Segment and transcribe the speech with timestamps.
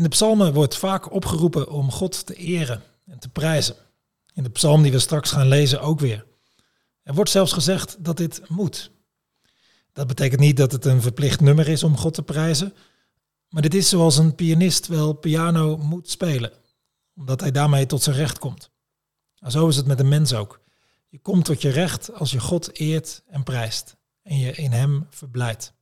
[0.00, 3.74] In de psalmen wordt vaak opgeroepen om God te eren en te prijzen.
[4.34, 6.26] In de psalm die we straks gaan lezen ook weer.
[7.02, 8.90] Er wordt zelfs gezegd dat dit moet.
[9.92, 12.74] Dat betekent niet dat het een verplicht nummer is om God te prijzen,
[13.48, 16.52] maar dit is zoals een pianist wel piano moet spelen,
[17.16, 18.70] omdat hij daarmee tot zijn recht komt.
[19.38, 20.60] En zo is het met een mens ook.
[21.08, 25.06] Je komt tot je recht als je God eert en prijst en je in Hem
[25.10, 25.72] verblijdt.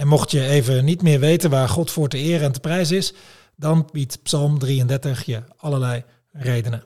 [0.00, 2.96] En mocht je even niet meer weten waar God voor te eren en te prijzen
[2.96, 3.14] is,
[3.56, 6.84] dan biedt Psalm 33 je allerlei redenen.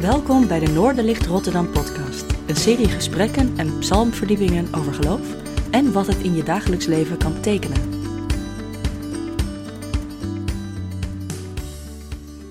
[0.00, 2.24] Welkom bij de Noorderlicht Rotterdam podcast.
[2.46, 5.34] Een serie gesprekken en psalmverdiepingen over geloof
[5.70, 7.90] en wat het in je dagelijks leven kan betekenen.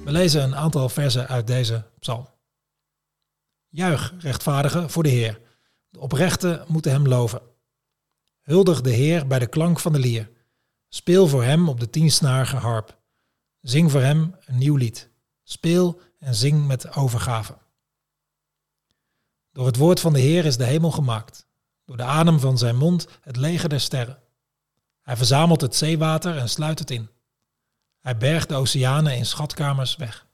[0.05, 2.38] We lezen een aantal versen uit deze psalm.
[3.69, 5.41] Juich, rechtvaardigen, voor de Heer.
[5.89, 7.41] De oprechten moeten hem loven.
[8.41, 10.29] Huldig de Heer bij de klank van de lier.
[10.87, 12.97] Speel voor hem op de tiensnarige harp.
[13.61, 15.09] Zing voor hem een nieuw lied.
[15.43, 17.57] Speel en zing met overgave.
[19.51, 21.47] Door het woord van de Heer is de hemel gemaakt.
[21.85, 24.19] Door de adem van zijn mond het leger der sterren.
[25.01, 27.09] Hij verzamelt het zeewater en sluit het in.
[27.99, 30.27] Hij bergt de oceanen in schatkamers weg.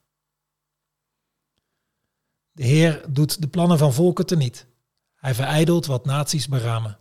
[2.56, 4.66] De Heer doet de plannen van volken teniet.
[5.14, 6.98] Hij verijdelt wat naties beramen.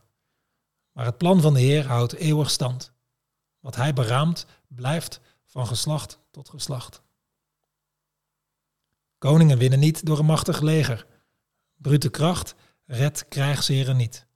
[0.92, 2.92] Maar het plan van de Heer houdt eeuwig stand.
[3.60, 7.02] Wat hij beraamt, blijft van geslacht tot geslacht.
[9.18, 11.06] Koningen winnen niet door een machtig leger.
[11.76, 14.28] Brute kracht redt krijgsheren niet.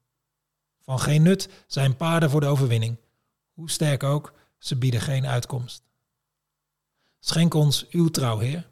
[0.81, 2.97] Van geen nut zijn paarden voor de overwinning.
[3.51, 5.83] Hoe sterk ook, ze bieden geen uitkomst.
[7.19, 8.68] Schenk ons uw trouw, Heer.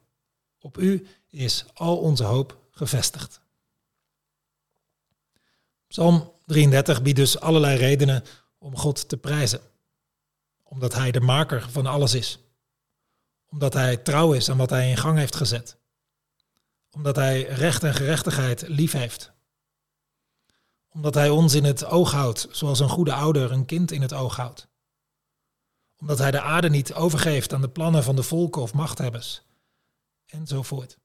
[0.67, 3.41] Op u is al onze hoop gevestigd.
[5.87, 8.23] Psalm 33 biedt dus allerlei redenen
[8.57, 9.61] om God te prijzen.
[10.63, 12.39] Omdat Hij de maker van alles is.
[13.49, 15.77] Omdat Hij trouw is aan wat Hij in gang heeft gezet.
[16.91, 19.31] Omdat Hij recht en gerechtigheid lief heeft.
[20.89, 24.13] Omdat Hij ons in het oog houdt, zoals een goede ouder een kind in het
[24.13, 24.67] oog houdt.
[25.97, 29.45] Omdat Hij de aarde niet overgeeft aan de plannen van de volken of machthebbers.
[30.27, 30.97] Enzovoort.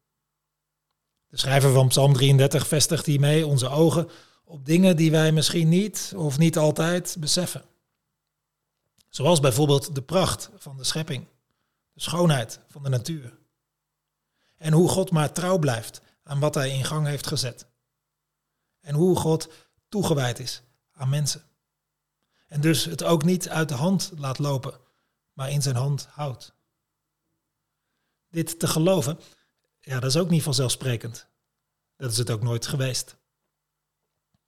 [1.29, 4.09] De schrijver van Psalm 33 vestigt hiermee onze ogen
[4.45, 7.65] op dingen die wij misschien niet of niet altijd beseffen.
[9.09, 11.27] Zoals bijvoorbeeld de pracht van de schepping,
[11.93, 13.39] de schoonheid van de natuur.
[14.57, 17.67] En hoe God maar trouw blijft aan wat hij in gang heeft gezet.
[18.81, 19.49] En hoe God
[19.89, 20.63] toegewijd is
[20.93, 21.43] aan mensen.
[22.47, 24.81] En dus het ook niet uit de hand laat lopen,
[25.33, 26.55] maar in zijn hand houdt.
[28.33, 29.19] Dit te geloven
[29.85, 31.27] ja, dat is ook niet vanzelfsprekend.
[31.97, 33.17] Dat is het ook nooit geweest.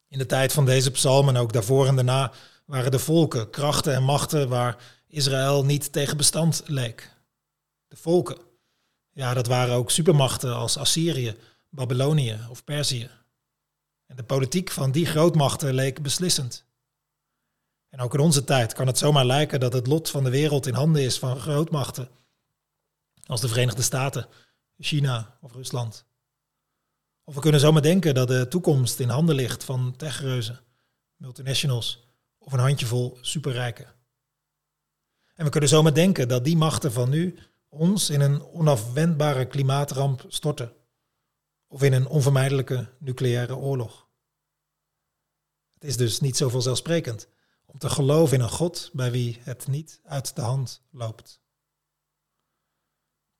[0.08, 2.32] In de tijd van deze psalm en ook daarvoor en daarna
[2.64, 7.10] waren de volken, krachten en machten waar Israël niet tegen bestand leek.
[7.88, 8.38] De volken,
[9.12, 11.36] ja, dat waren ook supermachten als Assyrië,
[11.68, 13.10] Babylonië of Perzië.
[14.06, 16.64] En de politiek van die grootmachten leek beslissend.
[17.88, 20.66] En ook in onze tijd kan het zomaar lijken dat het lot van de wereld
[20.66, 22.08] in handen is van grootmachten
[23.26, 24.28] als de Verenigde Staten
[24.78, 26.06] China of Rusland.
[27.24, 30.60] Of we kunnen zomaar denken dat de toekomst in handen ligt van techreuzen,
[31.16, 32.08] multinationals
[32.38, 33.94] of een handjevol superrijken.
[35.34, 40.24] En we kunnen zomaar denken dat die machten van nu ons in een onafwendbare klimaatramp
[40.28, 40.72] storten.
[41.66, 44.08] Of in een onvermijdelijke nucleaire oorlog.
[45.74, 47.28] Het is dus niet zo vanzelfsprekend
[47.66, 51.42] om te geloven in een God bij wie het niet uit de hand loopt.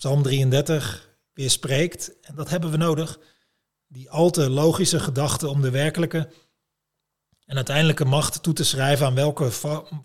[0.04, 2.20] Psalm 33 weerspreekt.
[2.20, 3.18] En dat hebben we nodig.
[3.86, 6.30] Die al te logische gedachte om de werkelijke
[7.44, 9.50] en uiteindelijke macht toe te schrijven aan welke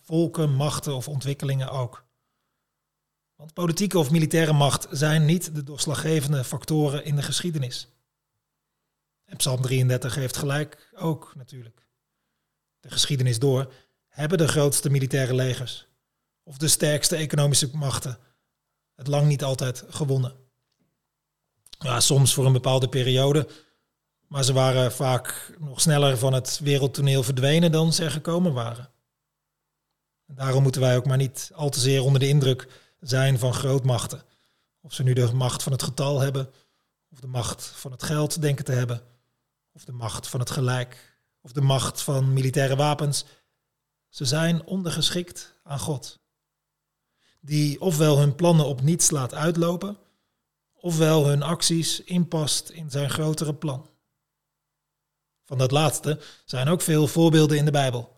[0.01, 2.05] volken, machten of ontwikkelingen ook.
[3.35, 7.87] Want politieke of militaire macht zijn niet de doorslaggevende factoren in de geschiedenis.
[9.25, 11.87] En Psalm 33 heeft gelijk ook natuurlijk.
[12.79, 13.73] De geschiedenis door
[14.07, 15.87] hebben de grootste militaire legers
[16.43, 18.19] of de sterkste economische machten
[18.99, 20.33] het lang niet altijd gewonnen.
[21.69, 23.47] Ja, soms voor een bepaalde periode.
[24.27, 28.89] Maar ze waren vaak nog sneller van het wereldtoneel verdwenen dan ze gekomen waren.
[30.27, 32.67] En daarom moeten wij ook maar niet al te zeer onder de indruk
[32.99, 34.23] zijn van grootmachten.
[34.81, 36.49] Of ze nu de macht van het getal hebben,
[37.11, 39.01] of de macht van het geld denken te hebben,
[39.71, 43.25] of de macht van het gelijk, of de macht van militaire wapens.
[44.09, 46.19] Ze zijn ondergeschikt aan God.
[47.39, 49.97] Die ofwel hun plannen op niets laat uitlopen,
[50.73, 53.89] ofwel hun acties inpast in zijn grotere plan.
[55.43, 58.17] Van dat laatste zijn ook veel voorbeelden in de Bijbel.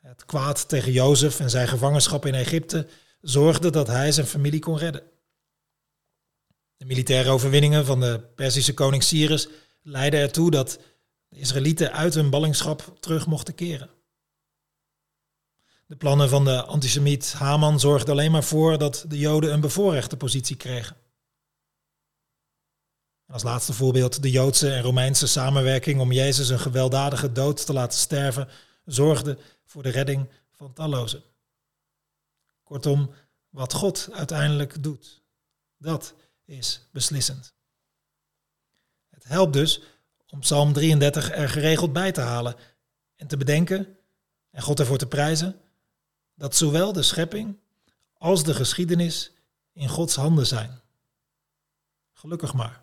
[0.00, 2.88] Het kwaad tegen Jozef en zijn gevangenschap in Egypte
[3.20, 5.02] zorgde dat hij zijn familie kon redden.
[6.76, 9.48] De militaire overwinningen van de Perzische koning Cyrus
[9.82, 10.78] leidden ertoe dat
[11.28, 13.90] de Israëlieten uit hun ballingschap terug mochten keren.
[15.94, 20.16] De plannen van de antisemiet Haman zorgden alleen maar voor dat de Joden een bevoorrechte
[20.16, 20.96] positie kregen.
[23.26, 27.98] als laatste voorbeeld de Joodse en Romeinse samenwerking om Jezus een gewelddadige dood te laten
[27.98, 28.48] sterven,
[28.84, 31.22] zorgde voor de redding van tallozen.
[32.62, 33.10] Kortom,
[33.50, 35.22] wat God uiteindelijk doet,
[35.78, 36.14] dat
[36.44, 37.54] is beslissend.
[39.10, 39.82] Het helpt dus
[40.26, 42.56] om Psalm 33 er geregeld bij te halen
[43.16, 43.96] en te bedenken
[44.50, 45.58] en God ervoor te prijzen
[46.34, 47.58] dat zowel de schepping
[48.18, 49.32] als de geschiedenis
[49.72, 50.80] in Gods handen zijn.
[52.12, 52.82] Gelukkig maar.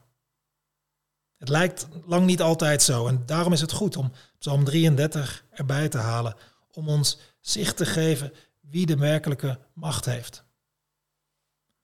[1.38, 5.90] Het lijkt lang niet altijd zo en daarom is het goed om Psalm 33 erbij
[5.90, 6.36] te halen,
[6.72, 10.44] om ons zicht te geven wie de werkelijke macht heeft.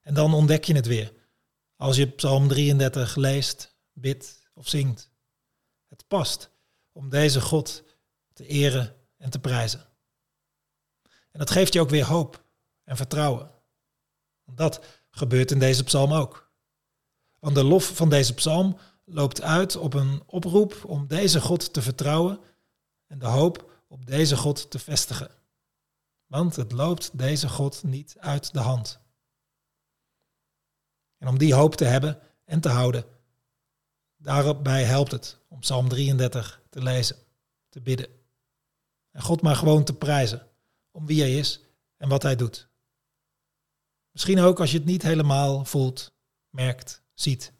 [0.00, 1.12] En dan ontdek je het weer,
[1.76, 5.10] als je Psalm 33 leest, bidt of zingt.
[5.88, 6.50] Het past
[6.92, 7.82] om deze God
[8.32, 9.87] te eren en te prijzen.
[11.38, 12.44] En dat geeft je ook weer hoop
[12.84, 13.50] en vertrouwen.
[14.44, 16.52] Dat gebeurt in deze psalm ook.
[17.38, 21.82] Want de lof van deze psalm loopt uit op een oproep om deze God te
[21.82, 22.40] vertrouwen
[23.06, 25.30] en de hoop op deze God te vestigen.
[26.26, 29.00] Want het loopt deze God niet uit de hand.
[31.18, 33.04] En om die hoop te hebben en te houden,
[34.16, 37.16] daarbij helpt het om Psalm 33 te lezen,
[37.68, 38.08] te bidden.
[39.10, 40.47] En God maar gewoon te prijzen
[40.98, 41.60] om wie hij is
[41.96, 42.68] en wat hij doet.
[44.10, 46.12] Misschien ook als je het niet helemaal voelt,
[46.50, 47.52] merkt, ziet.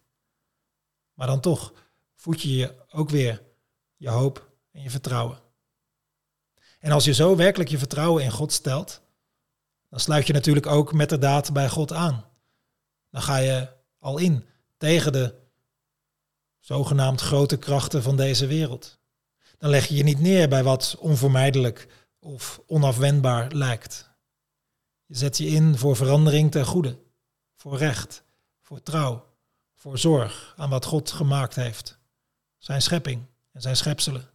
[1.14, 1.72] Maar dan toch
[2.14, 3.42] voed je je ook weer
[3.96, 5.38] je hoop en je vertrouwen.
[6.78, 9.00] En als je zo werkelijk je vertrouwen in God stelt,
[9.88, 12.24] dan sluit je natuurlijk ook met de daad bij God aan.
[13.10, 13.68] Dan ga je
[13.98, 14.44] al in
[14.76, 15.34] tegen de
[16.58, 18.98] zogenaamd grote krachten van deze wereld.
[19.58, 21.88] Dan leg je je niet neer bij wat onvermijdelijk
[22.28, 24.10] of onafwendbaar lijkt.
[25.06, 26.98] Je zet je in voor verandering ten goede,
[27.54, 28.24] voor recht,
[28.60, 29.26] voor trouw,
[29.74, 31.98] voor zorg aan wat God gemaakt heeft,
[32.58, 34.30] zijn schepping en zijn schepselen.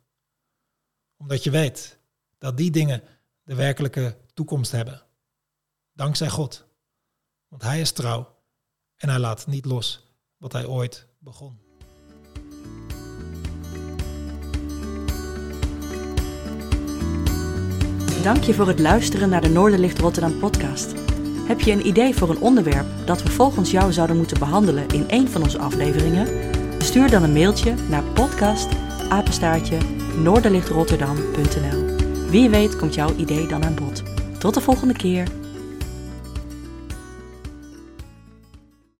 [1.17, 1.99] Omdat je weet
[2.37, 3.03] dat die dingen
[3.43, 5.01] de werkelijke toekomst hebben.
[5.91, 6.65] Dankzij God.
[7.47, 8.35] Want Hij is trouw
[8.95, 10.07] en Hij laat niet los
[10.37, 11.59] wat Hij ooit begon.
[18.23, 20.93] Dank je voor het luisteren naar de Noorderlicht Rotterdam podcast.
[21.47, 25.05] Heb je een idee voor een onderwerp dat we volgens jou zouden moeten behandelen in
[25.07, 26.27] een van onze afleveringen?
[26.77, 28.67] Stuur dan een mailtje naar podcast
[30.21, 31.95] noorderlichtrotterdam.nl.
[32.29, 34.03] Wie weet komt jouw idee dan aan bod.
[34.37, 35.27] Tot de volgende keer.